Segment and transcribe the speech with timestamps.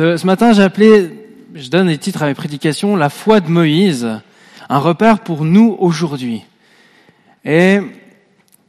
[0.00, 1.10] Ce, matin, j'ai appelé,
[1.54, 4.08] je donne les titres à mes prédications, La foi de Moïse,
[4.70, 6.42] un repère pour nous aujourd'hui.
[7.44, 7.80] Et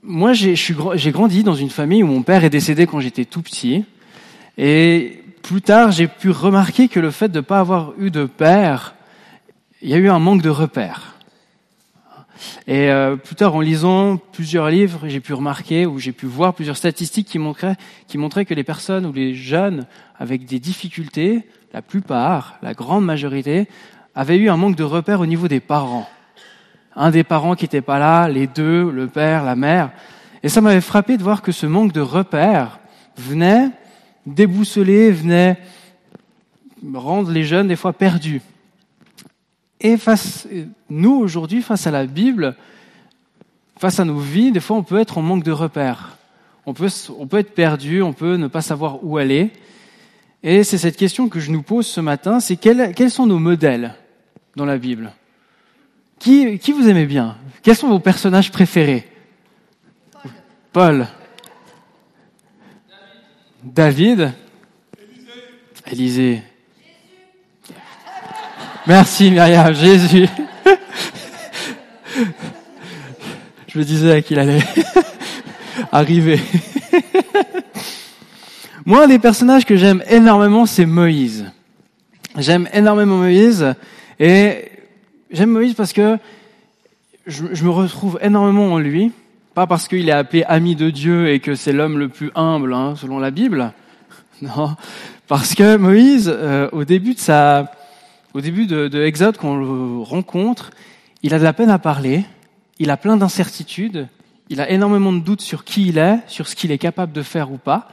[0.04, 3.86] moi, j'ai grandi dans une famille où mon père est décédé quand j'étais tout petit.
[4.58, 8.26] Et plus tard, j'ai pu remarquer que le fait de ne pas avoir eu de
[8.26, 8.96] père,
[9.82, 11.16] il y a eu un manque de repères.
[12.68, 16.54] Et euh, plus tard, en lisant plusieurs livres, j'ai pu remarquer ou j'ai pu voir
[16.54, 17.76] plusieurs statistiques qui montraient,
[18.46, 19.86] que les personnes ou les jeunes
[20.18, 23.68] avec des difficultés, la plupart, la grande majorité,
[24.16, 26.08] avaient eu un manque de repères au niveau des parents.
[26.96, 29.92] Un des parents qui n'était pas là, les deux, le père, la mère.
[30.44, 32.80] Et ça m'avait frappé de voir que ce manque de repères
[33.18, 33.70] venait
[34.26, 35.58] déboussoler, venait
[36.94, 38.42] rendre les jeunes des fois perdus.
[39.82, 40.48] Et face,
[40.90, 42.56] nous aujourd'hui, face à la Bible,
[43.80, 46.18] face à nos vies, des fois on peut être en manque de repères.
[46.68, 49.50] On peut, on peut être perdu, on peut ne pas savoir où aller.
[50.44, 53.40] Et c'est cette question que je nous pose ce matin, c'est quels, quels sont nos
[53.40, 53.96] modèles
[54.56, 55.14] dans la Bible?
[56.20, 57.38] Qui, qui vous aimez bien?
[57.64, 59.08] Quels sont vos personnages préférés?
[60.72, 61.08] Paul.
[63.64, 64.32] David.
[65.92, 66.44] Élisée.
[68.88, 70.28] Merci Myriam, Jésus.
[73.68, 74.64] Je me disais qu'il allait
[75.92, 76.40] arriver.
[78.86, 81.46] Moi, un des personnages que j'aime énormément, c'est Moïse.
[82.38, 83.76] J'aime énormément Moïse
[84.20, 84.72] et
[85.30, 86.18] j'aime Moïse parce que
[87.28, 89.12] je, me retrouve énormément en lui.
[89.54, 92.74] Pas parce qu'il est appelé ami de Dieu et que c'est l'homme le plus humble,
[92.74, 93.74] hein, selon la Bible.
[94.42, 94.76] Non,
[95.28, 97.72] parce que Moïse, euh, au début de sa,
[98.34, 100.72] au début de, de Exode, quand on le rencontre,
[101.24, 102.26] il a de la peine à parler,
[102.80, 104.08] il a plein d'incertitudes,
[104.50, 107.22] il a énormément de doutes sur qui il est, sur ce qu'il est capable de
[107.22, 107.88] faire ou pas.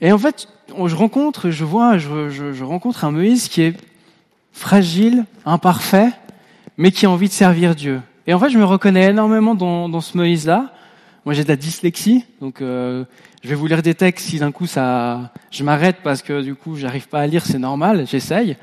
[0.00, 3.76] Et en fait, je rencontre, je vois, je, je, je rencontre un Moïse qui est
[4.52, 6.10] fragile, imparfait,
[6.76, 8.00] mais qui a envie de servir Dieu.
[8.26, 10.72] Et en fait, je me reconnais énormément dans, dans ce Moïse-là.
[11.24, 13.04] Moi, j'ai de la dyslexie, donc euh,
[13.42, 14.28] je vais vous lire des textes.
[14.28, 17.58] Si d'un coup ça, je m'arrête parce que du coup, j'arrive pas à lire, c'est
[17.58, 18.06] normal.
[18.06, 18.56] J'essaye.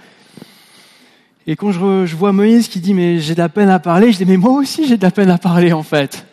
[1.48, 4.18] Et quand je, vois Moïse qui dit mais j'ai de la peine à parler, je
[4.18, 6.26] dis mais moi aussi j'ai de la peine à parler en fait.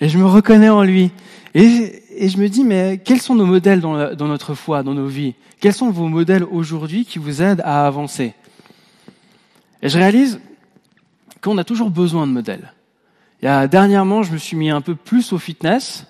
[0.00, 1.10] Et je me reconnais en lui.
[1.54, 5.34] Et, je me dis mais quels sont nos modèles dans notre foi, dans nos vies?
[5.60, 8.34] Quels sont vos modèles aujourd'hui qui vous aident à avancer?
[9.82, 10.40] Et je réalise
[11.40, 12.72] qu'on a toujours besoin de modèles.
[13.42, 16.06] Il y a, dernièrement, je me suis mis un peu plus au fitness.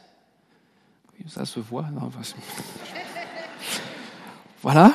[1.26, 1.86] Ça se voit.
[1.94, 2.10] Non,
[4.62, 4.92] voilà.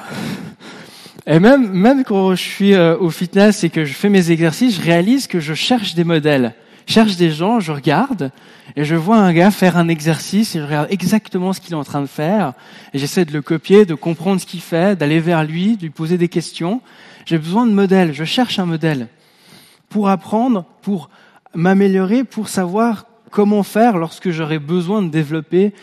[1.29, 4.81] Et même, même quand je suis au fitness et que je fais mes exercices, je
[4.81, 6.53] réalise que je cherche des modèles.
[6.85, 8.31] Je cherche des gens, je regarde
[8.77, 11.77] et je vois un gars faire un exercice et je regarde exactement ce qu'il est
[11.77, 12.53] en train de faire
[12.93, 15.89] et j'essaie de le copier, de comprendre ce qu'il fait, d'aller vers lui, de lui
[15.89, 16.79] poser des questions.
[17.25, 18.13] J'ai besoin de modèles.
[18.13, 19.09] Je cherche un modèle
[19.89, 21.09] pour apprendre, pour
[21.53, 25.73] m'améliorer, pour savoir comment faire lorsque j'aurai besoin de développer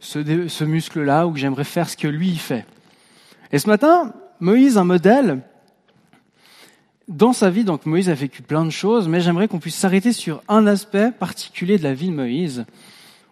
[0.00, 2.64] ce, ce muscle-là ou que j'aimerais faire ce que lui fait.
[3.52, 5.40] Et ce matin, Moïse, un modèle,
[7.08, 10.12] dans sa vie, donc Moïse a vécu plein de choses, mais j'aimerais qu'on puisse s'arrêter
[10.12, 12.64] sur un aspect particulier de la vie de Moïse,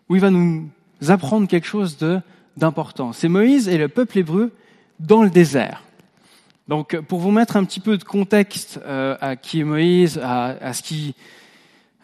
[0.08, 0.68] où il va nous
[1.08, 1.96] apprendre quelque chose
[2.56, 3.12] d'important.
[3.12, 4.52] C'est Moïse et le peuple hébreu
[5.00, 5.82] dans le désert.
[6.68, 10.44] Donc, pour vous mettre un petit peu de contexte euh, à qui est Moïse, à,
[10.44, 11.14] à ce qui,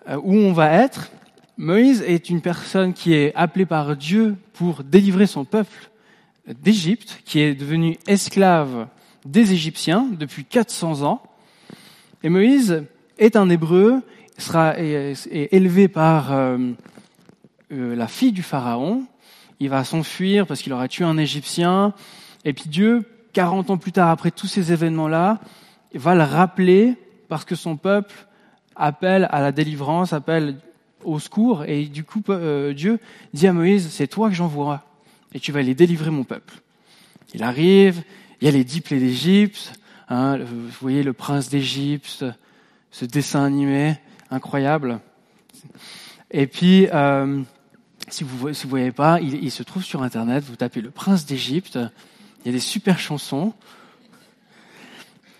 [0.09, 1.11] euh, où on va être,
[1.59, 5.91] Moïse est une personne qui est appelée par Dieu pour délivrer son peuple
[6.63, 8.89] d'Égypte, qui est devenu esclave
[9.25, 11.23] des Égyptiens depuis 400 ans.
[12.23, 12.85] Et Moïse
[13.19, 14.03] est un Hébreu,
[14.39, 15.15] sera est,
[15.53, 16.59] élevé par euh,
[17.73, 19.05] euh, la fille du Pharaon.
[19.61, 21.93] Il va s'enfuir parce qu'il aura tué un Égyptien.
[22.45, 25.41] Et puis Dieu, 40 ans plus tard, après tous ces événements-là,
[25.95, 26.95] va le rappeler
[27.29, 28.15] parce que son peuple
[28.77, 30.57] appelle à la délivrance, appelle
[31.05, 31.65] au secours.
[31.65, 33.01] Et du coup, euh, Dieu
[33.35, 34.85] dit à Moïse, c'est toi que j'envoie
[35.33, 36.55] et tu vas aller délivrer mon peuple.
[37.35, 38.03] Il arrive,
[38.41, 39.73] il y a les dix plaies d'Égypte,
[40.09, 42.25] hein, vous voyez le prince d'Égypte,
[42.91, 43.97] ce dessin animé
[44.31, 45.01] incroyable.
[46.31, 47.43] Et puis, euh,
[48.09, 51.27] si vous ne vous voyez pas, il, se trouve sur Internet, vous tapez le prince
[51.27, 51.79] d'Égypte,
[52.45, 53.53] il y a des super chansons.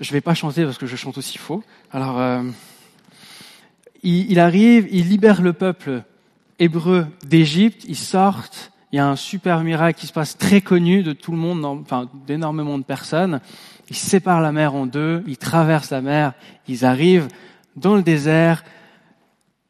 [0.01, 1.65] Je vais pas chanter parce que je chante aussi faux.
[1.91, 2.43] Alors, euh,
[4.03, 6.03] il, il arrive, il libère le peuple
[6.59, 11.03] hébreu d'Égypte, ils sortent, il y a un super miracle qui se passe très connu
[11.03, 13.41] de tout le monde, enfin d'énormément de personnes.
[13.91, 16.33] Ils séparent la mer en deux, ils traversent la mer,
[16.67, 17.29] ils arrivent
[17.77, 18.65] dans le désert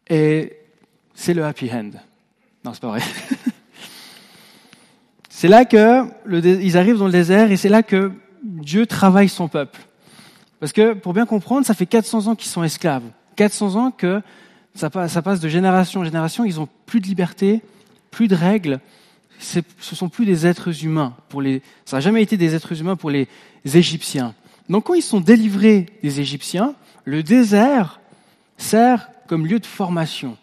[0.09, 0.57] et
[1.15, 1.91] c'est le happy end.
[2.65, 3.01] Non, c'est pas vrai.
[5.29, 6.05] c'est là que
[6.63, 8.13] ils arrivent dans le désert et c'est là que
[8.43, 9.81] Dieu travaille son peuple.
[10.61, 13.05] Parce que pour bien comprendre, ça fait 400 ans qu'ils sont esclaves.
[13.37, 14.23] 400 ans que
[14.75, 17.63] ça passe, de génération en génération, ils ont plus de liberté,
[18.11, 18.81] plus de règles.
[19.39, 22.97] Ce sont plus des êtres humains pour les, ça n'a jamais été des êtres humains
[22.97, 23.29] pour les
[23.65, 24.35] Égyptiens.
[24.69, 26.75] Donc quand ils sont délivrés des Égyptiens,
[27.05, 28.01] le désert
[28.57, 30.37] sert comme lieu de formation.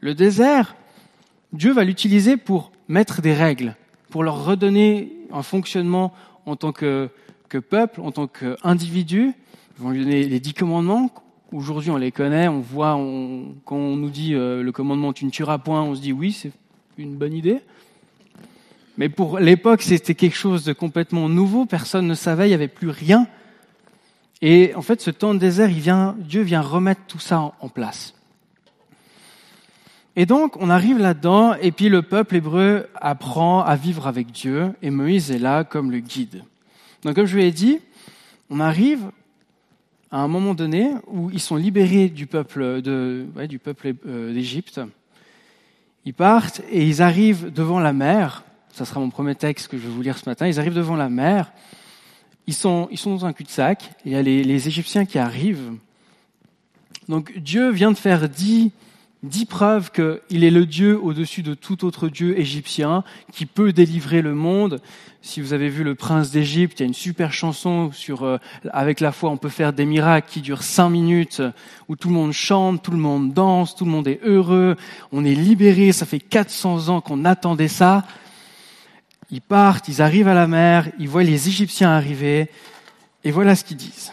[0.00, 0.76] Le désert,
[1.52, 3.74] Dieu va l'utiliser pour mettre des règles,
[4.10, 6.14] pour leur redonner un fonctionnement
[6.46, 7.10] en tant que,
[7.48, 9.32] que peuple, en tant qu'individu.
[9.78, 11.10] Ils vont lui donner les dix commandements.
[11.52, 15.24] Aujourd'hui, on les connaît, on voit, on, quand on nous dit euh, le commandement tu
[15.24, 16.52] ne tueras point, on se dit oui, c'est
[16.98, 17.60] une bonne idée.
[18.98, 22.66] Mais pour l'époque, c'était quelque chose de complètement nouveau, personne ne savait, il n'y avait
[22.66, 23.28] plus rien.
[24.42, 25.70] Et en fait, ce temps de désert,
[26.18, 28.14] Dieu vient remettre tout ça en place.
[30.16, 34.72] Et donc, on arrive là-dedans, et puis le peuple hébreu apprend à vivre avec Dieu,
[34.82, 36.42] et Moïse est là comme le guide.
[37.04, 37.78] Donc, comme je vous l'ai dit,
[38.50, 39.12] on arrive
[40.10, 44.80] à un moment donné où ils sont libérés du peuple de, du peuple euh, d'Égypte.
[46.04, 48.42] Ils partent et ils arrivent devant la mer.
[48.72, 50.46] Ça sera mon premier texte que je vais vous lire ce matin.
[50.46, 51.52] Ils arrivent devant la mer.
[52.46, 53.90] Ils sont, ils sont dans un cul-de-sac.
[54.04, 55.72] Il y a les, Égyptiens qui arrivent.
[57.08, 58.72] Donc Dieu vient de faire dix
[59.22, 64.22] dix preuves qu'il est le Dieu au-dessus de tout autre Dieu égyptien qui peut délivrer
[64.22, 64.80] le monde.
[65.22, 68.38] Si vous avez vu Le Prince d'Égypte, il y a une super chanson sur euh,
[68.70, 71.42] avec la foi on peut faire des miracles qui durent cinq minutes
[71.88, 74.76] où tout le monde chante, tout le monde danse, tout le monde est heureux,
[75.10, 75.90] on est libéré.
[75.92, 78.06] Ça fait 400 ans qu'on attendait ça.
[79.30, 82.48] Ils partent, ils arrivent à la mer, ils voient les Égyptiens arriver
[83.24, 84.12] et voilà ce qu'ils disent.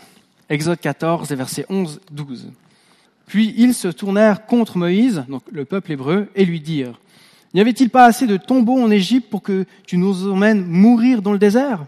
[0.50, 2.52] Exode 14, versets 11, 12.
[3.28, 7.00] Puis ils se tournèrent contre Moïse, donc le peuple hébreu, et lui dirent,
[7.54, 11.32] N'y avait-il pas assez de tombeaux en Égypte pour que tu nous emmènes mourir dans
[11.32, 11.86] le désert?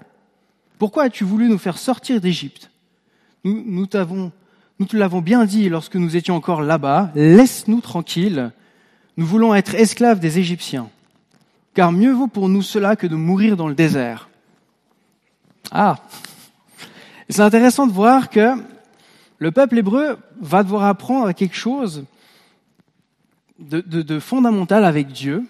[0.80, 2.72] Pourquoi as-tu voulu nous faire sortir d'Égypte?
[3.44, 3.86] Nous, nous,
[4.80, 8.52] nous te l'avons bien dit lorsque nous étions encore là-bas, laisse-nous tranquilles,
[9.18, 10.90] nous voulons être esclaves des Égyptiens,
[11.78, 14.30] car mieux vaut pour nous cela que de mourir dans le désert.
[15.70, 15.98] Ah
[17.30, 18.56] C'est intéressant de voir que
[19.38, 22.06] le peuple hébreu va devoir apprendre quelque chose
[23.60, 25.46] de, fondamental avec Dieu,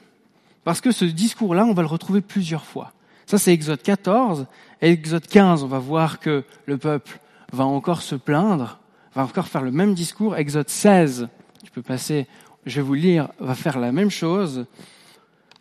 [0.65, 2.91] parce que ce discours-là, on va le retrouver plusieurs fois.
[3.25, 4.47] Ça, c'est Exode 14.
[4.81, 7.21] Exode 15, on va voir que le peuple
[7.53, 8.79] va encore se plaindre,
[9.15, 10.35] va encore faire le même discours.
[10.35, 11.29] Exode 16,
[11.63, 12.27] tu peux passer,
[12.65, 14.65] je vais vous lire, va faire la même chose.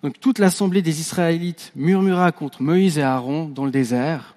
[0.07, 4.37] Donc toute l'assemblée des Israélites murmura contre Moïse et Aaron dans le désert.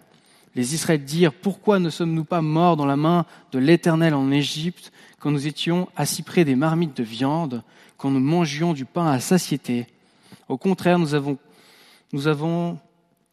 [0.56, 4.92] Les Israélites dirent, pourquoi ne sommes-nous pas morts dans la main de l'Éternel en Égypte
[5.20, 7.62] quand nous étions assis près des marmites de viande,
[7.98, 9.86] quand nous mangions du pain à satiété?
[10.48, 11.38] Au contraire, nous avons,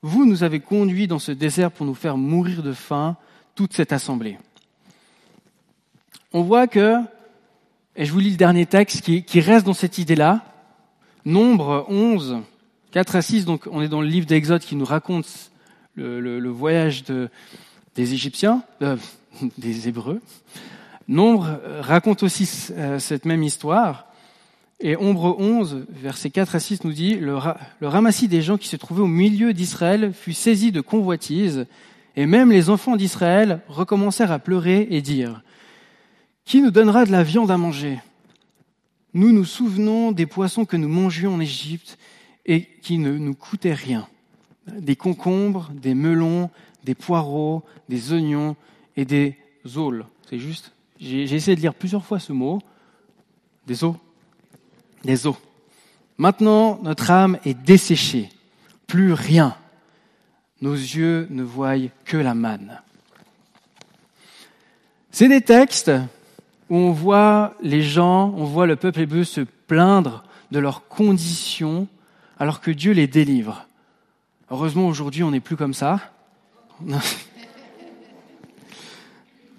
[0.03, 3.17] vous nous avez conduits dans ce désert pour nous faire mourir de faim,
[3.55, 4.37] toute cette assemblée.
[6.35, 6.99] On voit que,
[7.97, 10.45] et je vous lis le dernier texte qui reste dans cette idée-là,
[11.27, 12.37] Nombre 11,
[12.93, 15.51] 4 à 6, donc on est dans le livre d'Exode qui nous raconte
[15.97, 17.29] le, voyage de,
[17.97, 18.97] des Égyptiens, euh,
[19.59, 20.21] des Hébreux.
[21.09, 24.07] Nombre raconte aussi euh, cette même histoire.
[24.79, 27.39] Et Ombre 11, versets 4 à 6 nous dit, le,
[27.81, 31.67] le ramassis des gens qui se trouvaient au milieu d'Israël fut saisi de convoitise,
[32.15, 35.43] et même les enfants d'Israël recommencèrent à pleurer et dire,
[36.45, 37.99] Qui nous donnera de la viande à manger?
[39.17, 41.97] Nous nous souvenons des poissons que nous mangions en Égypte
[42.45, 44.07] et qui ne nous coûtaient rien
[44.67, 46.51] des concombres, des melons,
[46.85, 48.57] des poireaux, des oignons
[48.95, 49.39] et des
[49.75, 50.05] aules.
[50.29, 50.71] C'est juste
[51.01, 52.61] J'ai essayé de lire plusieurs fois ce mot.
[53.67, 53.97] Des os
[55.03, 55.37] Des os.
[56.19, 58.29] Maintenant, notre âme est desséchée.
[58.87, 59.57] Plus rien.
[60.61, 62.83] Nos yeux ne voient que la manne.
[65.11, 65.91] C'est des textes
[66.71, 71.89] où on voit les gens, on voit le peuple hébreu se plaindre de leurs conditions
[72.39, 73.67] alors que Dieu les délivre.
[74.51, 76.01] Heureusement, aujourd'hui, on n'est plus comme ça.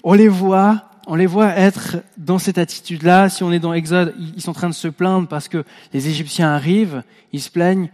[0.04, 3.30] On les voit, on les voit être dans cette attitude-là.
[3.30, 6.08] Si on est dans Exode, ils sont en train de se plaindre parce que les
[6.08, 7.90] Égyptiens arrivent, ils se plaignent.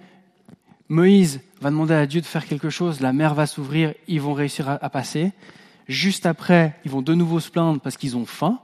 [0.90, 4.34] Moïse va demander à Dieu de faire quelque chose, la mer va s'ouvrir, ils vont
[4.34, 5.32] réussir à passer.
[5.88, 8.60] Juste après, ils vont de nouveau se plaindre parce qu'ils ont faim.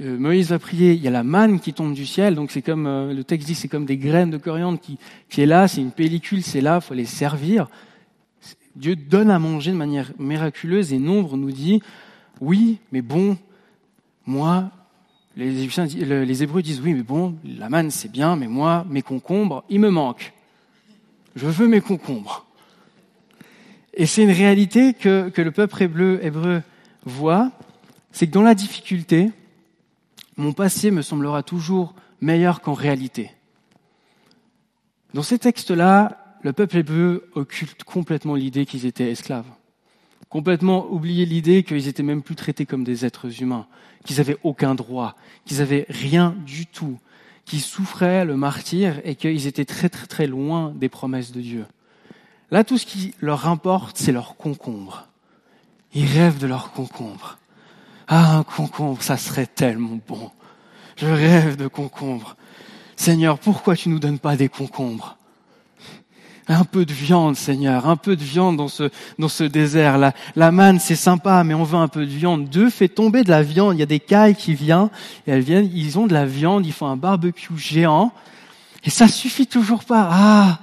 [0.00, 2.62] Euh, Moïse va prier, il y a la manne qui tombe du ciel, donc c'est
[2.62, 4.96] comme euh, le texte dit, c'est comme des graines de coriandre qui,
[5.28, 7.68] qui est là, c'est une pellicule, c'est là, faut les servir.
[8.76, 11.82] Dieu donne à manger de manière miraculeuse et Nombre nous dit,
[12.40, 13.36] oui, mais bon,
[14.24, 14.70] moi,
[15.36, 19.02] les, Égyptiens, les Hébreux disent, oui, mais bon, la manne c'est bien, mais moi, mes
[19.02, 20.32] concombres, il me manque.
[21.34, 22.46] Je veux mes concombres.
[23.94, 25.82] Et c'est une réalité que, que le peuple
[26.22, 26.62] hébreu
[27.04, 27.50] voit,
[28.12, 29.32] c'est que dans la difficulté,
[30.38, 33.32] mon passé me semblera toujours meilleur qu'en réalité.
[35.12, 39.50] Dans ces textes-là, le peuple hébreu occulte complètement l'idée qu'ils étaient esclaves.
[40.28, 43.66] Complètement oublié l'idée qu'ils étaient même plus traités comme des êtres humains,
[44.04, 46.98] qu'ils avaient aucun droit, qu'ils avaient rien du tout,
[47.44, 51.66] qu'ils souffraient le martyr et qu'ils étaient très très très loin des promesses de Dieu.
[52.50, 55.08] Là, tout ce qui leur importe, c'est leur concombre.
[55.94, 57.38] Ils rêvent de leur concombre.
[58.08, 60.30] Ah, un concombre, ça serait tellement bon.
[60.96, 62.36] Je rêve de concombre.
[62.96, 65.16] Seigneur, pourquoi tu nous donnes pas des concombres?
[66.48, 69.98] Un peu de viande, Seigneur, un peu de viande dans ce, dans ce désert.
[69.98, 72.48] La, la manne, c'est sympa, mais on veut un peu de viande.
[72.48, 73.76] Deux, fait tomber de la viande.
[73.76, 74.88] Il y a des cailles qui viennent,
[75.26, 78.12] et elles viennent, ils ont de la viande, ils font un barbecue géant.
[78.84, 80.08] Et ça suffit toujours pas.
[80.10, 80.58] Ah!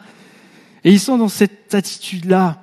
[0.84, 2.58] Et ils sont dans cette attitude-là.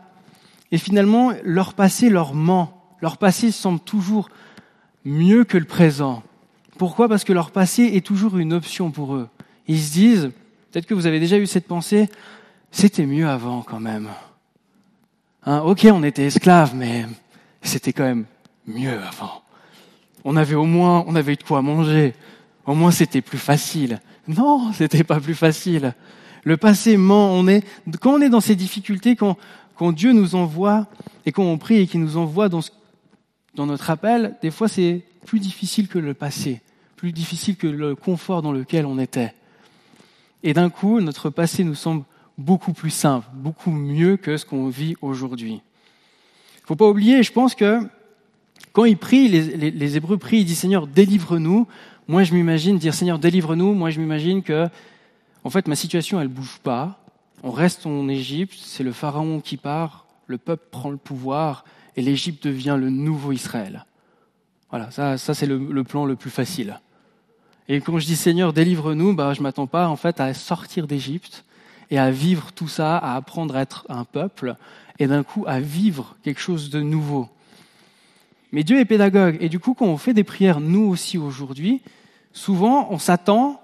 [0.73, 2.97] Et finalement, leur passé leur ment.
[3.01, 4.29] Leur passé semble toujours
[5.05, 6.23] mieux que le présent.
[6.79, 7.09] Pourquoi?
[7.09, 9.29] Parce que leur passé est toujours une option pour eux.
[9.69, 10.31] Ils se disent,
[10.71, 12.09] peut-être que vous avez déjà eu cette pensée,
[12.71, 14.09] c'était mieux avant quand même.
[15.45, 17.07] Hein, ok, on était esclaves, mais
[17.63, 18.25] c'était quand même
[18.67, 19.43] mieux avant.
[20.25, 22.15] On avait au moins, on avait de quoi manger.
[22.67, 24.01] Au moins, c'était plus facile.
[24.29, 25.95] Non, c'était pas plus facile.
[26.45, 27.33] Le passé ment.
[27.33, 27.65] On est,
[28.01, 29.37] quand on est dans ces difficultés, quand,
[29.93, 30.87] Dieu nous envoie
[31.27, 32.61] et quand on prie et qu'il nous envoie dans,
[33.55, 36.61] dans notre appel, des fois c'est plus difficile que le passé,
[36.97, 39.35] plus difficile que le confort dans lequel on était.
[40.43, 42.05] Et d'un coup, notre passé nous semble
[42.39, 45.61] beaucoup plus simple, beaucoup mieux que ce qu'on vit aujourd'hui.
[46.57, 47.81] Il faut pas oublier, je pense que
[48.73, 51.67] quand ils prient, les, les, Hébreux prient, ils disent Seigneur, délivre-nous.
[52.09, 53.75] Moi, je m'imagine dire Seigneur, délivre-nous.
[53.75, 54.69] Moi, je m'imagine que,
[55.45, 57.05] en fait, ma situation, elle bouge pas.
[57.43, 61.65] On reste en Égypte, c'est le pharaon qui part, le peuple prend le pouvoir
[61.97, 63.87] et l'Égypte devient le nouveau Israël.
[64.71, 66.81] Voilà, ça, ça c'est le, plan le plus facile.
[67.69, 71.45] Et quand je dis Seigneur, délivre-nous, bah, je m'attends pas en fait à sortir d'Égypte
[71.91, 74.57] et à vivre tout ça, à apprendre à être un peuple
[74.99, 77.29] et d'un coup à vivre quelque chose de nouveau.
[78.51, 81.83] Mais Dieu est pédagogue et du coup quand on fait des prières nous aussi aujourd'hui,
[82.33, 83.61] souvent on s'attend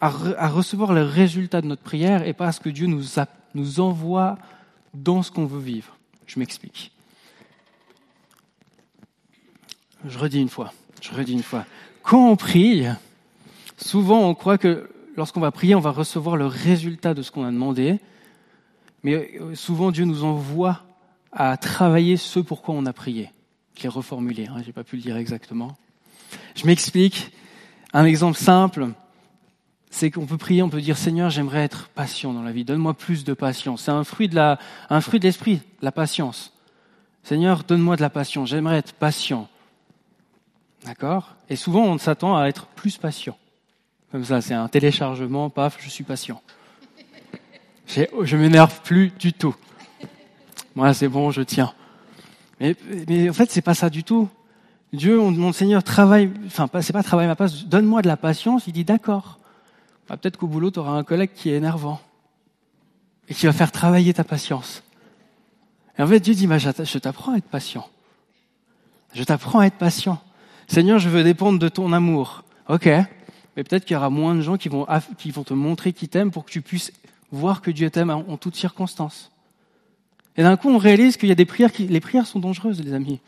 [0.00, 3.02] à, à, recevoir le résultat de notre prière et pas à ce que Dieu nous,
[3.54, 4.38] nous envoie
[4.94, 5.96] dans ce qu'on veut vivre.
[6.26, 6.92] Je m'explique.
[10.06, 11.64] Je redis une fois, je redis une fois.
[12.02, 12.86] Quand on prie,
[13.78, 17.44] Souvent, on croit que lorsqu'on va prier, on va recevoir le résultat de ce qu'on
[17.44, 18.00] a demandé.
[19.04, 20.82] Mais euh, souvent, Dieu nous envoie
[21.32, 23.30] à travailler ce pourquoi on a prié.
[23.76, 25.76] Je l'ai reformulé, hein, j'ai pas pu le dire exactement.
[26.56, 27.30] Je m'explique.
[27.92, 28.88] Un exemple simple,
[29.90, 32.64] c'est qu'on peut prier, on peut dire Seigneur, j'aimerais être patient dans la vie.
[32.64, 33.84] Donne-moi plus de patience.
[33.84, 34.58] C'est un fruit de la,
[34.90, 36.52] un fruit de l'esprit, la patience.
[37.22, 38.48] Seigneur, donne-moi de la patience.
[38.48, 39.48] J'aimerais être patient.
[40.84, 41.34] D'accord?
[41.48, 43.36] Et souvent, on s'attend à être plus patient.
[44.12, 46.40] Comme ça, c'est un téléchargement, paf, je suis patient.
[47.86, 49.54] Je m'énerve plus du tout.
[50.74, 51.74] Moi, c'est bon, je tiens.
[52.60, 52.76] Mais,
[53.28, 54.28] en fait, c'est pas ça du tout.
[54.92, 58.66] Dieu, mon Seigneur, travaille, enfin, c'est pas travaille ma place, donne-moi de la patience.
[58.66, 59.38] Il dit d'accord.
[60.08, 62.00] Bah, peut-être qu'au boulot, tu auras un collègue qui est énervant
[63.28, 64.82] et qui va faire travailler ta patience.
[65.98, 67.86] Et en fait, Dieu dit, bah, je t'apprends à être patient.
[69.12, 70.22] Je t'apprends à être patient.
[70.68, 72.44] Seigneur, je veux dépendre de ton amour.
[72.68, 75.92] Ok, mais peut-être qu'il y aura moins de gens qui vont, qui vont te montrer
[75.92, 76.92] qu'ils t'aiment pour que tu puisses
[77.32, 79.32] voir que Dieu t'aime en, toutes circonstances.
[80.36, 82.80] Et d'un coup, on réalise qu'il y a des prières qui, les prières sont dangereuses,
[82.84, 83.18] les amis.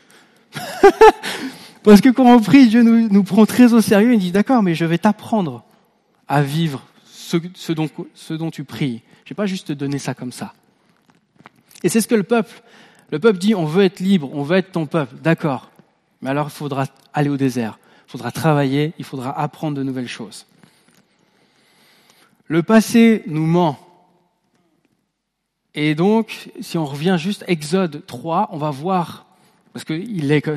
[1.83, 4.61] Parce que quand on prie, Dieu nous, nous prend très au sérieux et dit, d'accord,
[4.61, 5.63] mais je vais t'apprendre
[6.27, 9.01] à vivre ce, ce, dont, ce dont tu pries.
[9.25, 10.53] Je vais pas juste te donner ça comme ça.
[11.83, 12.61] Et c'est ce que le peuple,
[13.11, 15.15] le peuple dit, on veut être libre, on veut être ton peuple.
[15.21, 15.70] D'accord.
[16.21, 17.77] Mais alors, il faudra aller au désert
[18.11, 20.45] il faudra travailler, il faudra apprendre de nouvelles choses.
[22.47, 23.79] Le passé nous ment.
[25.75, 29.27] Et donc, si on revient juste Exode 3, on va voir,
[29.71, 29.97] parce que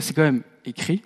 [0.00, 1.02] c'est quand même écrit,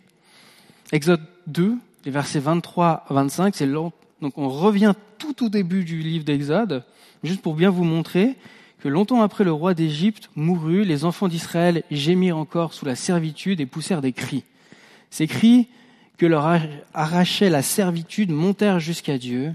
[0.91, 3.71] Exode 2, les versets 23 à 25, c'est.
[3.71, 3.93] Donc
[4.37, 6.83] on revient tout au début du livre d'Exode,
[7.23, 8.37] juste pour bien vous montrer
[8.81, 13.61] que longtemps après le roi d'Égypte mourut, les enfants d'Israël gémirent encore sous la servitude
[13.61, 14.45] et poussèrent des cris.
[15.11, 15.69] Ces cris
[16.17, 16.59] que leur
[16.95, 19.55] arrachait la servitude montèrent jusqu'à Dieu.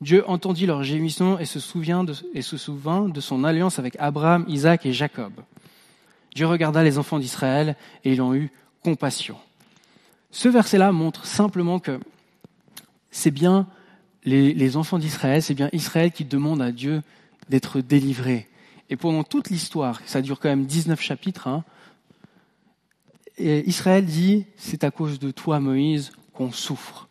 [0.00, 2.04] Dieu entendit leurs gémissements et se, souvint
[3.08, 5.32] de son alliance avec Abraham, Isaac et Jacob.
[6.34, 8.50] Dieu regarda les enfants d'Israël et ils ont eu
[8.82, 9.36] compassion.
[10.30, 12.00] Ce verset-là montre simplement que
[13.10, 13.66] c'est bien
[14.24, 17.02] les, les enfants d'Israël, c'est bien Israël qui demande à Dieu
[17.48, 18.48] d'être délivré.
[18.90, 21.64] Et pendant toute l'histoire, ça dure quand même 19 chapitres, hein,
[23.38, 27.08] Israël dit, c'est à cause de toi, Moïse, qu'on souffre.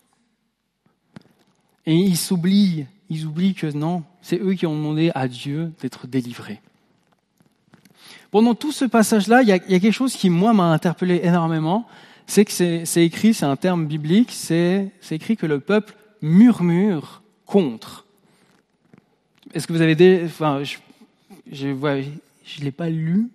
[1.86, 6.08] Et ils s'oublient, ils oublient que non, c'est eux qui ont demandé à Dieu d'être
[6.08, 6.62] délivrés.
[8.32, 11.86] Pendant tout ce passage-là, il y, a, quelque chose qui, moi, m'a interpellé énormément,
[12.26, 18.06] c'est que c'est écrit, c'est un terme biblique, c'est écrit que le peuple murmure contre.
[19.54, 20.28] Est-ce que vous avez des...
[21.54, 22.04] ne
[22.46, 23.30] je, l'ai pas lu,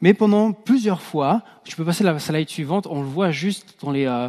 [0.00, 3.90] mais pendant plusieurs fois, je peux passer la slide suivante, on le voit juste dans
[3.90, 4.28] les, euh,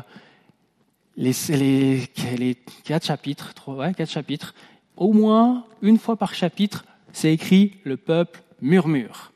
[2.84, 4.54] quatre chapitres, trois, quatre chapitres,
[4.98, 9.32] au moins une fois par chapitre, c'est écrit le peuple murmure.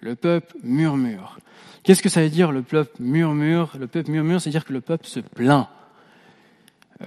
[0.00, 1.38] Le peuple murmure.
[1.82, 3.72] Qu'est-ce que ça veut dire le peuple murmure?
[3.78, 5.68] Le peuple murmure, c'est-à-dire que le peuple se plaint.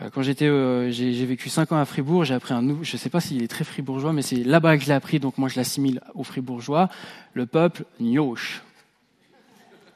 [0.01, 2.97] Euh, quand j'étais, euh, j'ai vécu cinq ans à Fribourg, j'ai appris un nouveau, je
[2.97, 5.47] sais pas s'il est très fribourgeois, mais c'est là-bas que je l'ai appris, donc moi
[5.47, 6.89] je l'assimile aux fribourgeois.
[7.33, 8.63] Le peuple gnoche.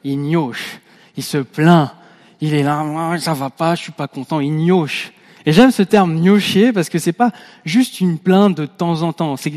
[0.04, 0.80] Il gnoche.
[1.16, 1.90] Il se plaint.
[2.40, 4.40] Il est là, ça va pas, je suis pas content.
[4.40, 5.12] Il gnoche.
[5.44, 7.32] Et j'aime ce terme gnocher parce que c'est pas
[7.64, 9.36] juste une plainte de temps en temps.
[9.36, 9.52] C'est,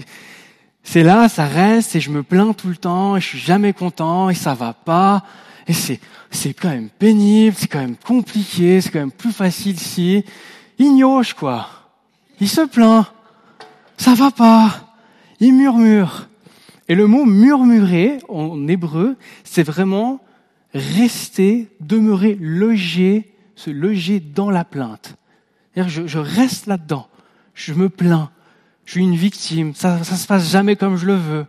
[0.84, 3.72] c'est là, ça reste, et je me plains tout le temps, et je suis jamais
[3.72, 5.24] content, et ça va pas.
[5.67, 9.79] Et c'est, c'est quand même pénible, c'est quand même compliqué, c'est quand même plus facile
[9.79, 10.24] si.
[10.77, 11.67] Il gnoche, quoi.
[12.39, 13.05] Il se plaint.
[13.98, 14.96] Ça va pas.
[15.39, 16.27] Il murmure.
[16.89, 20.20] Et le mot murmurer, en hébreu, c'est vraiment
[20.74, 25.15] rester, demeurer logé, se loger dans la plainte.
[25.77, 27.08] Je, je reste là-dedans.
[27.53, 28.32] Je me plains.
[28.86, 29.74] Je suis une victime.
[29.75, 31.46] Ça, ça se passe jamais comme je le veux.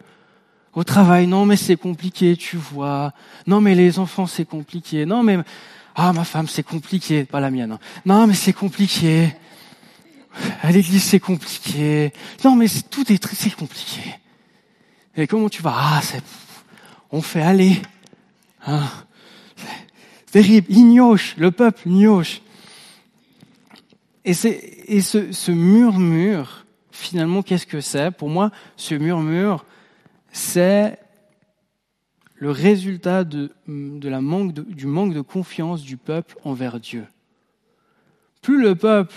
[0.75, 3.13] Au travail, non, mais c'est compliqué, tu vois.
[3.47, 5.07] Non, mais les enfants, c'est compliqué.
[5.07, 5.39] Non, mais,
[5.95, 7.25] ah, ma femme, c'est compliqué.
[7.25, 7.73] Pas la mienne.
[7.73, 7.79] Hein.
[8.05, 9.35] Non, mais c'est compliqué.
[10.63, 12.13] À l'église, c'est compliqué.
[12.45, 14.01] Non, mais tout est c'est compliqué.
[15.17, 15.75] Et comment tu vas?
[15.77, 16.01] Ah,
[17.13, 17.81] on fait aller.
[18.67, 18.83] Hein.
[20.33, 20.67] Terrible.
[20.71, 20.97] Il
[21.37, 22.41] Le peuple gnoche.
[24.25, 24.33] Et
[24.87, 28.11] et ce, ce murmure, finalement, qu'est-ce que c'est?
[28.11, 29.65] Pour moi, ce murmure,
[30.35, 30.99] c'est
[32.35, 37.07] le résultat de, la manque du manque de confiance du peuple envers Dieu.
[38.43, 39.15] Plus le peuple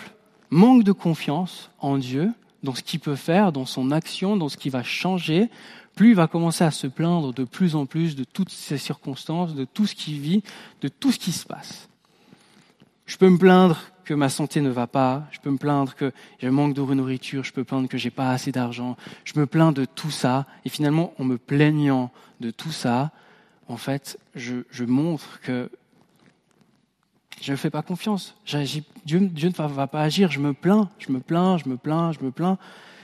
[0.51, 4.57] manque de confiance en Dieu, dans ce qu'il peut faire, dans son action, dans ce
[4.57, 5.49] qui va changer,
[5.95, 9.55] plus il va commencer à se plaindre de plus en plus de toutes ces circonstances,
[9.55, 10.43] de tout ce qu'il vit,
[10.81, 11.89] de tout ce qui se passe.
[13.07, 16.13] Je peux me plaindre que ma santé ne va pas, je peux me plaindre que
[16.39, 19.73] je manque de nourriture, je peux plaindre que j'ai pas assez d'argent, je me plains
[19.73, 23.11] de tout ça, et finalement, en me plaignant de tout ça,
[23.67, 25.69] en fait, je, montre que
[27.41, 28.33] je ne fais pas confiance.
[29.05, 32.23] Dieu, ne va pas agir, je me plains, je me plains, je me plains, je
[32.23, 32.57] me plains,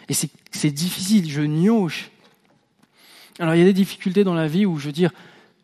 [0.08, 2.12] et c'est difficile, je gnauche.
[3.40, 5.12] Alors il y a des difficultés dans la vie où je veux dire,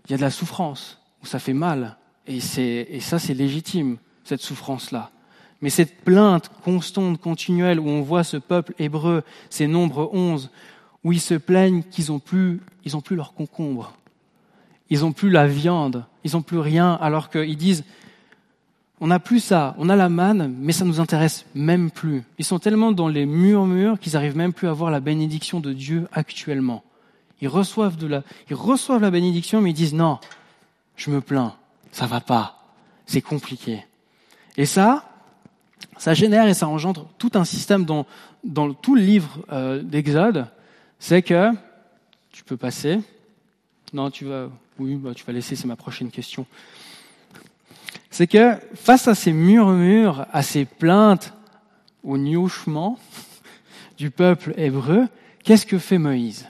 [0.05, 1.95] il y a de la souffrance, où ça fait mal,
[2.27, 5.11] et ça c'est légitime, cette souffrance-là.
[5.61, 10.49] Mais cette plainte constante, continuelle, où on voit ce peuple hébreu, ces nombres onze,
[11.03, 13.93] où ils se plaignent qu'ils n'ont plus, ils ont plus leur concombre,
[14.89, 17.83] ils n'ont plus la viande, ils n'ont plus rien, alors qu'ils disent,
[19.01, 22.23] on n'a plus ça, on a la manne, mais ça nous intéresse même plus.
[22.37, 25.71] Ils sont tellement dans les murmures qu'ils n'arrivent même plus à voir la bénédiction de
[25.71, 26.83] Dieu actuellement.
[27.41, 30.19] Ils reçoivent de la, ils reçoivent la bénédiction, mais ils disent non,
[30.97, 31.55] je me plains,
[31.91, 32.61] ça va pas,
[33.05, 33.85] c'est compliqué.
[34.57, 35.09] Et ça,
[35.97, 38.05] ça génère et ça engendre tout un système dans,
[38.73, 40.47] tout le livre euh, d'Exode.
[40.99, 41.51] C'est que,
[42.31, 42.99] tu peux passer.
[43.93, 46.45] Non, tu vas, oui, bah, tu vas laisser, c'est ma prochaine question.
[48.11, 51.33] C'est que face à ces murmures, à ces plaintes,
[52.03, 52.97] au niouchement
[53.97, 55.07] du peuple hébreu,
[55.43, 56.47] qu'est-ce que fait Moïse?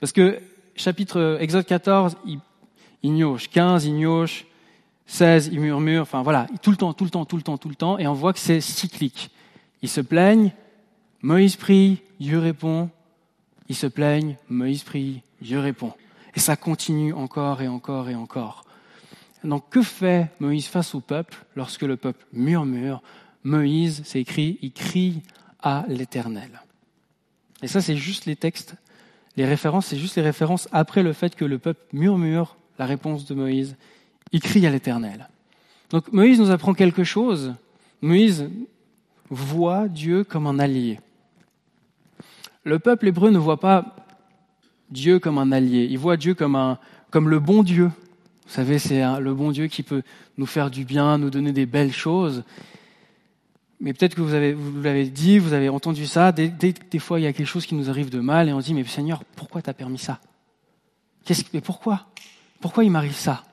[0.00, 0.38] Parce que
[0.76, 2.40] chapitre Exode 14, il,
[3.02, 3.94] il 15, il
[5.06, 7.68] 16, ils murmurent, enfin voilà, tout le temps, tout le temps, tout le temps, tout
[7.68, 9.30] le temps, et on voit que c'est cyclique.
[9.82, 10.52] Ils se plaignent,
[11.22, 12.90] Moïse prie, Dieu répond,
[13.68, 15.92] ils se plaignent, Moïse prie, Dieu répond.
[16.34, 18.64] Et ça continue encore et encore et encore.
[19.42, 23.02] Donc que fait Moïse face au peuple lorsque le peuple murmure?
[23.42, 25.22] Moïse, c'est écrit, il crie
[25.62, 26.62] à l'Éternel.
[27.62, 28.74] Et ça, c'est juste les textes,
[29.36, 33.26] les références, c'est juste les références après le fait que le peuple murmure la réponse
[33.26, 33.76] de Moïse
[34.32, 35.28] il crie à l'Éternel.
[35.90, 37.54] Donc Moïse nous apprend quelque chose.
[38.00, 38.48] Moïse
[39.28, 41.00] voit Dieu comme un allié.
[42.64, 43.96] Le peuple hébreu ne voit pas
[44.90, 46.78] Dieu comme un allié, il voit Dieu comme, un,
[47.10, 47.90] comme le bon Dieu.
[48.46, 50.02] Vous savez, c'est le bon Dieu qui peut
[50.36, 52.42] nous faire du bien, nous donner des belles choses.
[53.78, 56.32] mais peut-être que vous avez, vous l'avez dit, vous avez entendu ça.
[56.32, 58.60] Des, des, fois, il y a quelque chose qui nous arrive de mal et on
[58.60, 60.18] se dit, mais Seigneur, pourquoi t'as permis ça?
[61.24, 62.06] Qu'est-ce, Mais pourquoi?
[62.60, 63.44] Pourquoi il m'arrive ça?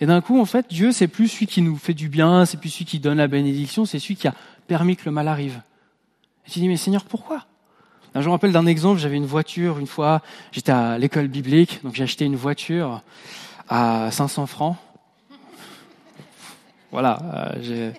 [0.00, 2.58] Et d'un coup, en fait, Dieu, c'est plus celui qui nous fait du bien, c'est
[2.58, 4.34] plus celui qui donne la bénédiction, c'est celui qui a
[4.66, 5.60] permis que le mal arrive.
[6.46, 7.44] Et tu dis, mais Seigneur, pourquoi?
[8.14, 11.94] Je me rappelle d'un exemple, j'avais une voiture une fois, j'étais à l'école biblique, donc
[11.94, 13.02] j'ai acheté une voiture
[13.68, 14.76] à 500 francs.
[16.92, 17.92] Voilà, euh, j'ai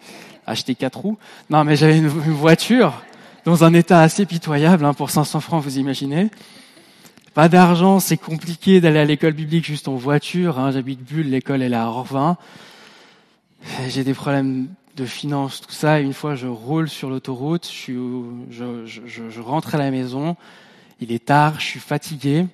[0.47, 1.17] acheté quatre roues.
[1.51, 2.93] Non, mais j'avais une, voiture
[3.45, 6.31] dans un état assez pitoyable hein, pour 500 francs, vous imaginez.
[7.38, 10.58] Pas d'argent, c'est compliqué d'aller à l'école biblique juste en voiture.
[10.58, 10.71] Hein.
[10.71, 12.36] J'habite Bulle, l'école est à Orvin.
[13.89, 16.02] J'ai des problèmes de finances, tout ça.
[16.02, 20.36] Et une fois, je roule sur l'autoroute, je, je, je, je, rentre à la maison.
[21.00, 22.47] Il est tard, je suis fatigué.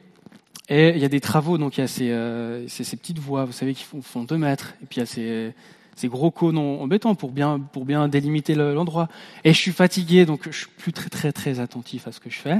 [0.67, 3.45] Et il y a des travaux, donc il y a ces, euh, ces petites voies,
[3.45, 4.73] vous savez, qui font, font deux mètres.
[4.83, 5.53] Et puis il y a ces,
[5.95, 9.07] ces gros cônes en béton pour bien, pour bien délimiter l'endroit.
[9.45, 12.29] Et je suis fatigué, donc je suis plus très très très attentif à ce que
[12.29, 12.57] je fais.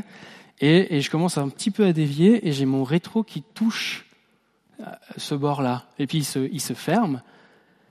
[0.65, 4.05] Et, et je commence un petit peu à dévier et j'ai mon rétro qui touche
[4.79, 4.85] euh,
[5.17, 5.83] ce bord-là.
[5.99, 7.21] Et puis il se, il se ferme.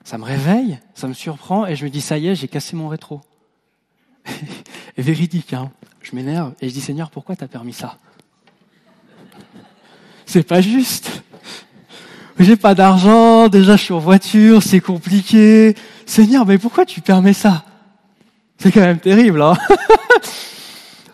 [0.05, 2.75] Ça me réveille, ça me surprend et je me dis ça y est, j'ai cassé
[2.75, 3.21] mon rétro.
[4.97, 5.71] véridique, hein.
[6.01, 7.99] Je m'énerve et je dis Seigneur, pourquoi t'as permis ça?
[10.25, 11.23] C'est pas juste
[12.39, 15.77] j'ai pas d'argent, déjà je suis en voiture, c'est compliqué.
[16.07, 17.65] Seigneur, mais pourquoi tu permets ça?
[18.57, 19.57] C'est quand même terrible, hein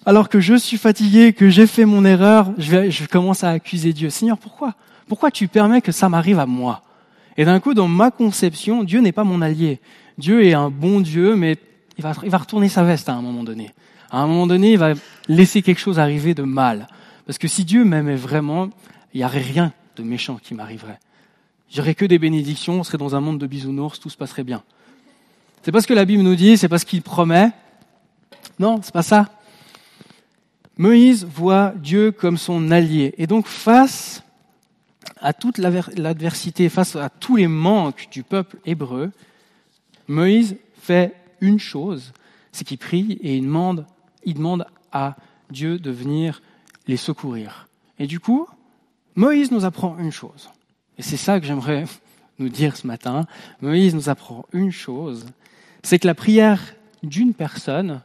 [0.08, 3.50] Alors que je suis fatigué, que j'ai fait mon erreur, je, vais, je commence à
[3.50, 4.08] accuser Dieu.
[4.08, 4.72] Seigneur, pourquoi?
[5.06, 6.80] Pourquoi tu permets que ça m'arrive à moi?
[7.36, 9.80] Et d'un coup, dans ma conception, Dieu n'est pas mon allié.
[10.16, 11.58] Dieu est un bon Dieu, mais
[11.98, 13.74] il va, il va retourner sa veste à un moment donné.
[14.10, 14.94] À un moment donné, il va
[15.28, 16.88] laisser quelque chose arriver de mal.
[17.26, 18.70] Parce que si Dieu m'aimait vraiment,
[19.12, 21.00] il n'y aurait rien de méchant qui m'arriverait.
[21.70, 24.62] J'aurais que des bénédictions, on serait dans un monde de bisounours, tout se passerait bien.
[25.64, 27.50] C'est pas ce que la Bible nous dit, c'est pas ce qu'il promet.
[28.58, 29.26] Non, c'est pas ça.
[30.78, 33.12] Moïse voit Dieu comme son allié.
[33.18, 34.22] Et donc, face
[35.20, 39.10] à toute l'adversité, face à tous les manques du peuple hébreu,
[40.06, 42.12] Moïse fait une chose,
[42.52, 43.86] c'est qu'il prie et il demande,
[44.24, 45.16] il demande à
[45.50, 46.42] Dieu de venir
[46.86, 47.68] les secourir.
[47.98, 48.46] Et du coup,
[49.16, 50.48] Moïse nous apprend une chose.
[50.96, 51.84] Et c'est ça que j'aimerais
[52.38, 53.26] nous dire ce matin.
[53.60, 55.26] Moïse nous apprend une chose,
[55.82, 56.62] c'est que la prière
[57.02, 58.00] d'une personne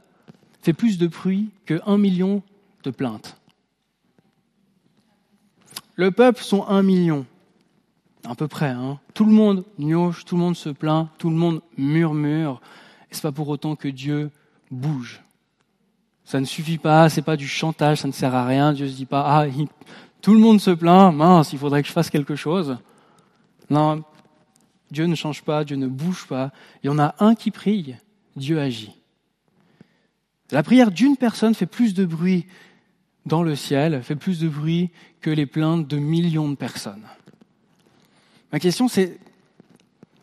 [0.62, 2.42] fait plus de bruit que un million
[2.84, 3.38] de plaintes.
[5.96, 7.26] Le peuple sont un million,
[8.24, 8.70] à peu près.
[8.70, 9.00] Hein.
[9.14, 12.62] Tout le monde gnoche, tout le monde se plaint, tout le monde murmure.
[13.12, 14.32] Et c'est pas pour autant que Dieu
[14.72, 15.22] bouge.
[16.26, 18.74] Ça ne suffit pas, c'est pas du chantage, ça ne sert à rien.
[18.74, 19.46] Dieu se dit pas, ah,
[20.22, 22.78] tout le monde se plaint, mince, il faudrait que je fasse quelque chose.
[23.70, 24.04] Non,
[24.90, 26.52] Dieu ne change pas, Dieu ne bouge pas.
[26.84, 27.96] Il y en a un qui prie,
[28.36, 28.96] Dieu agit.
[30.52, 32.46] La prière d'une personne fait plus de bruit
[33.26, 34.90] dans le ciel, fait plus de bruit
[35.22, 37.04] que les plaintes de millions de personnes.
[38.52, 39.18] Ma question c'est,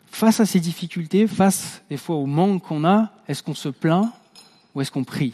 [0.07, 4.11] face à ces difficultés, face des fois au manque qu'on a, est-ce qu'on se plaint
[4.75, 5.33] ou est-ce qu'on prie?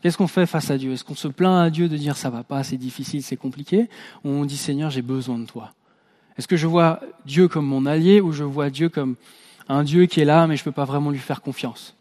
[0.00, 0.92] Qu'est-ce qu'on fait face à Dieu?
[0.92, 3.88] Est-ce qu'on se plaint à Dieu de dire ça va pas, c'est difficile, c'est compliqué?
[4.24, 5.72] Ou on dit Seigneur, j'ai besoin de toi.
[6.36, 9.16] Est-ce que je vois Dieu comme mon allié ou je vois Dieu comme
[9.68, 11.94] un Dieu qui est là mais je ne peux pas vraiment lui faire confiance?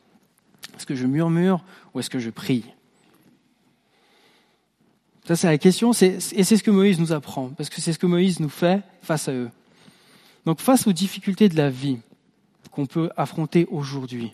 [0.76, 2.66] Est-ce que je murmure ou est-ce que je prie?
[5.28, 5.92] Ça c'est la question.
[5.92, 8.82] Et c'est ce que Moïse nous apprend parce que c'est ce que Moïse nous fait
[9.02, 9.50] face à eux.
[10.46, 12.00] Donc face aux difficultés de la vie
[12.72, 14.34] qu'on peut affronter aujourd'hui,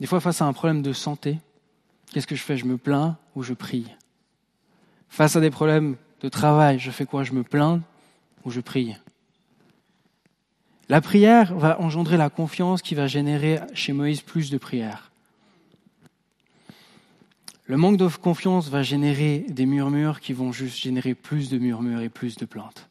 [0.00, 1.38] des fois face à un problème de santé,
[2.12, 2.56] Qu'est-ce que je fais?
[2.56, 3.86] Je me plains ou je prie?
[5.08, 7.22] Face à des problèmes de travail, je fais quoi?
[7.22, 7.82] Je me plains
[8.44, 8.96] ou je prie?
[10.88, 15.09] La prière va engendrer la confiance qui va générer chez Moïse plus de prières.
[17.70, 22.00] Le manque de confiance va générer des murmures qui vont juste générer plus de murmures
[22.00, 22.88] et plus de plaintes.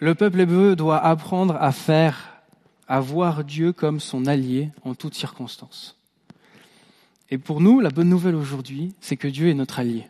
[0.00, 2.42] Le peuple hébreu doit apprendre à faire,
[2.88, 5.96] à voir Dieu comme son allié en toutes circonstances.
[7.30, 10.06] Et pour nous, la bonne nouvelle aujourd'hui, c'est que Dieu est notre allié.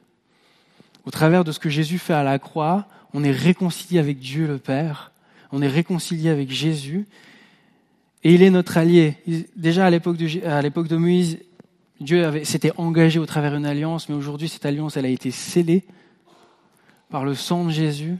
[1.04, 4.48] Au travers de ce que Jésus fait à la croix, on est réconcilié avec Dieu
[4.48, 5.12] le Père,
[5.52, 7.06] on est réconcilié avec Jésus,
[8.24, 9.16] et il est notre allié.
[9.54, 11.38] Déjà à l'époque de, de Moïse,
[12.00, 15.84] Dieu s'était engagé au travers d'une alliance, mais aujourd'hui cette alliance, elle a été scellée
[17.10, 18.18] par le sang de Jésus,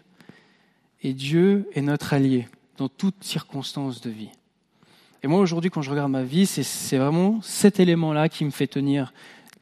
[1.03, 4.31] et Dieu est notre allié dans toutes circonstances de vie.
[5.23, 8.67] Et moi, aujourd'hui, quand je regarde ma vie, c'est vraiment cet élément-là qui me fait
[8.67, 9.12] tenir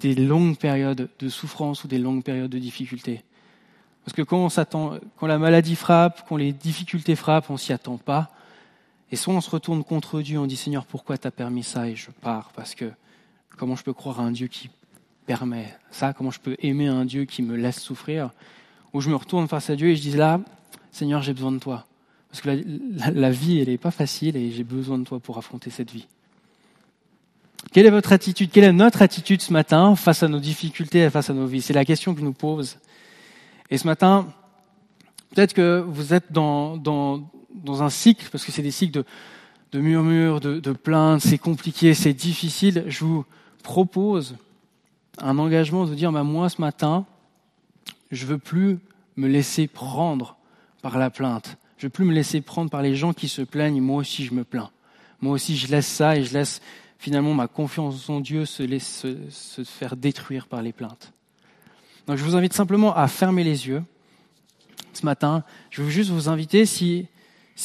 [0.01, 3.23] des longues périodes de souffrance ou des longues périodes de difficulté.
[4.05, 7.73] Parce que quand on s'attend, quand la maladie frappe, quand les difficultés frappent, on s'y
[7.73, 8.31] attend pas.
[9.11, 11.89] Et soit on se retourne contre Dieu, on dit Seigneur, pourquoi tu as permis ça
[11.89, 12.51] et je pars?
[12.55, 12.91] Parce que
[13.57, 14.71] comment je peux croire à un Dieu qui
[15.27, 18.31] permet ça Comment je peux aimer un Dieu qui me laisse souffrir
[18.93, 20.41] Ou je me retourne face à Dieu et je dis là,
[20.91, 21.87] Seigneur, j'ai besoin de toi.
[22.31, 22.65] Parce que
[23.13, 26.07] la, vie, elle n'est pas facile et j'ai besoin de toi pour affronter cette vie.
[27.73, 28.51] Quelle est votre attitude?
[28.51, 31.63] Quelle est notre attitude ce matin face à nos difficultés et face à nos vies?
[31.63, 32.79] C'est la question que je nous pose.
[33.71, 34.29] Et ce matin,
[35.31, 39.05] peut-être que vous êtes dans, dans, dans un cycle, parce que c'est des cycles de,
[39.73, 42.85] de murmures, de, de plaintes, c'est compliqué, c'est difficile.
[42.89, 43.25] Je vous
[43.65, 44.37] propose
[45.19, 47.07] un engagement de dire, bah, moi ce matin,
[48.13, 48.79] je veux plus
[49.17, 50.37] me laisser prendre
[50.83, 51.57] par la plainte.
[51.79, 53.81] Je veux plus me laisser prendre par les gens qui se plaignent.
[53.81, 54.71] Moi aussi, je me plains.
[55.21, 56.61] Moi aussi, je laisse ça et je laisse
[56.99, 61.13] finalement ma confiance en Dieu se faire détruire par les plaintes.
[62.07, 63.83] Donc, je vous invite simplement à fermer les yeux.
[64.93, 67.09] Ce matin, je veux juste vous inviter, si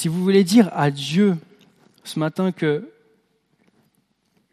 [0.06, 1.38] vous voulez dire à Dieu
[2.04, 2.90] ce matin que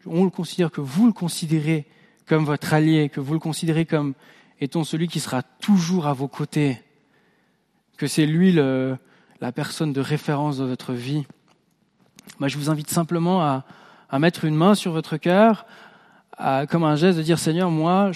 [0.09, 1.87] on le considère, que vous le considérez
[2.25, 4.13] comme votre allié, que vous le considérez comme
[4.59, 6.81] étant celui qui sera toujours à vos côtés,
[7.97, 11.25] que c'est lui la personne de référence dans votre vie,
[12.39, 13.63] moi, je vous invite simplement à,
[14.19, 15.65] mettre une main sur votre cœur,
[16.69, 18.11] comme un geste de dire Seigneur, moi,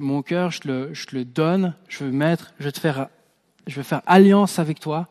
[0.00, 2.80] mon cœur, je le, le donne, je veux mettre, je te
[3.66, 5.08] je veux faire alliance avec toi.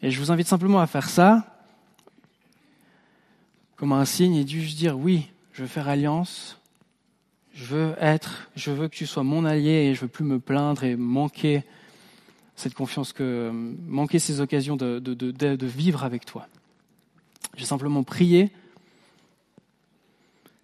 [0.00, 1.57] Et je vous invite simplement à faire ça
[3.78, 6.58] comme un signe et juste dire oui, je veux faire alliance,
[7.54, 10.40] je veux être, je veux que tu sois mon allié et je veux plus me
[10.40, 11.62] plaindre et manquer
[12.56, 13.50] cette confiance que,
[13.86, 16.48] manquer ces occasions de, de, de, de vivre avec toi.
[17.56, 18.50] J'ai simplement prié.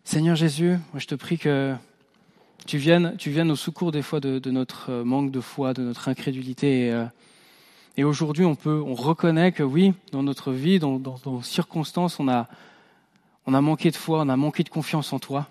[0.03, 1.75] Seigneur Jésus, je te prie que
[2.67, 5.83] tu viennes, tu viennes au secours des fois de, de notre manque de foi, de
[5.83, 6.87] notre incrédulité.
[6.87, 7.05] Et, euh,
[7.97, 11.43] et aujourd'hui, on peut, on reconnaît que oui, dans notre vie, dans, dans, dans nos
[11.43, 12.49] circonstances, on a,
[13.47, 15.49] on a manqué de foi, on a manqué de confiance en toi.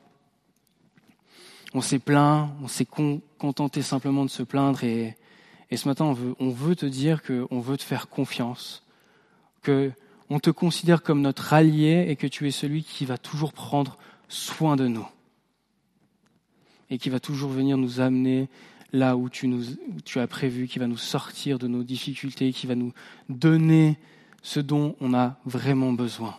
[1.73, 2.87] On s'est plaint, on s'est
[3.37, 5.17] contenté simplement de se plaindre et,
[5.71, 8.83] et ce matin, on veut, on veut te dire qu'on veut te faire confiance,
[9.61, 9.91] que
[10.29, 13.97] on te considère comme notre allié et que tu es celui qui va toujours prendre
[14.29, 15.07] soin de nous
[16.89, 18.49] et qui va toujours venir nous amener
[18.91, 22.53] là où tu, nous, où tu as prévu, qui va nous sortir de nos difficultés,
[22.53, 22.93] qui va nous
[23.29, 23.97] donner
[24.43, 26.37] ce dont on a vraiment besoin.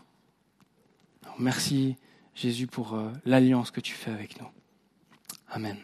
[1.38, 1.96] Merci
[2.34, 4.48] Jésus pour euh, l'alliance que tu fais avec nous.
[5.48, 5.76] Amen.